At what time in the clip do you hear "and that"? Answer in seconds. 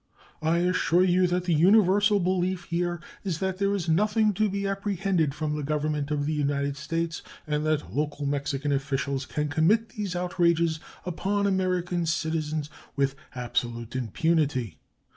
7.45-7.93